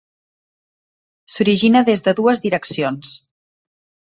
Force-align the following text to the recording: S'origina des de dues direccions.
S'origina 1.33 1.83
des 1.91 2.03
de 2.09 2.15
dues 2.21 2.41
direccions. 2.47 3.13